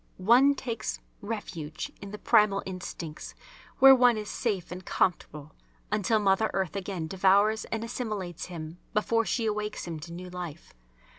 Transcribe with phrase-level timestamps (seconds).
[0.17, 3.35] One takes refuge in the primal instincts
[3.77, 5.51] where one is safe and comfortable,
[5.91, 10.73] until Mother Earth again devours and assimilates him before she awakes him to new life.